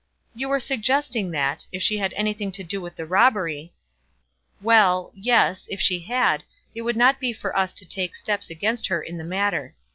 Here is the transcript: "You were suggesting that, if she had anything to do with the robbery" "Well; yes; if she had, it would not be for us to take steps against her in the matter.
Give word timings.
"You 0.33 0.49
were 0.49 0.59
suggesting 0.59 1.29
that, 1.29 1.67
if 1.71 1.83
she 1.83 1.99
had 1.99 2.11
anything 2.13 2.51
to 2.53 2.63
do 2.63 2.81
with 2.81 2.95
the 2.95 3.05
robbery" 3.05 3.71
"Well; 4.69 5.11
yes; 5.13 5.67
if 5.69 5.79
she 5.79 5.99
had, 5.99 6.43
it 6.73 6.81
would 6.81 6.97
not 6.97 7.19
be 7.19 7.31
for 7.33 7.55
us 7.55 7.71
to 7.73 7.85
take 7.85 8.15
steps 8.15 8.49
against 8.49 8.87
her 8.87 9.03
in 9.03 9.17
the 9.19 9.23
matter. 9.23 9.75